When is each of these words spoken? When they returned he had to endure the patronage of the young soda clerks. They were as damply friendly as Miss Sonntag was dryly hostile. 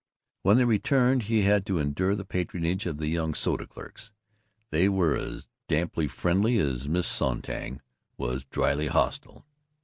When 0.41 0.57
they 0.57 0.65
returned 0.65 1.21
he 1.29 1.43
had 1.43 1.63
to 1.67 1.77
endure 1.77 2.15
the 2.15 2.25
patronage 2.25 2.87
of 2.87 2.97
the 2.97 3.05
young 3.07 3.35
soda 3.35 3.67
clerks. 3.67 4.11
They 4.71 4.89
were 4.89 5.15
as 5.15 5.47
damply 5.67 6.07
friendly 6.07 6.57
as 6.57 6.89
Miss 6.89 7.05
Sonntag 7.05 7.81
was 8.17 8.43
dryly 8.45 8.87
hostile. 8.87 9.45